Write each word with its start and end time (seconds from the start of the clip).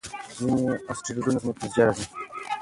ځینې 0.37 0.67
اسټروېډونه 0.91 1.39
ځمکې 1.43 1.57
ته 1.59 1.65
نږدې 1.67 1.81
راځي. 1.87 2.05